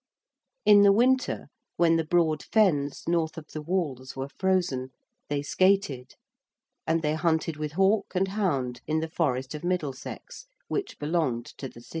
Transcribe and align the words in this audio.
In 0.65 0.81
the 0.81 0.91
winter, 0.91 1.45
when 1.77 1.95
the 1.95 2.03
broad 2.03 2.41
fens 2.41 3.03
north 3.07 3.37
of 3.37 3.45
the 3.53 3.61
walls 3.61 4.15
were 4.15 4.29
frozen, 4.29 4.89
they 5.29 5.43
skated. 5.43 6.15
And 6.87 7.03
they 7.03 7.13
hunted 7.13 7.55
with 7.57 7.73
hawk 7.73 8.13
and 8.15 8.29
hound 8.29 8.81
in 8.87 8.99
the 9.01 9.07
Forest 9.11 9.53
of 9.53 9.63
Middlesex, 9.63 10.47
which 10.67 10.97
belonged 10.97 11.45
to 11.59 11.69
the 11.69 11.81
City. 11.81 11.89